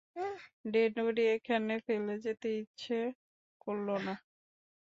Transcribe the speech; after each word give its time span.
ড়েড়বডি 0.65 1.23
এখানে 1.35 1.73
ফেলে 1.85 2.05
রেখে 2.09 2.23
যেতে 2.25 2.49
ইচ্ছা 2.61 2.99
করল 3.61 3.87
না। 4.05 4.13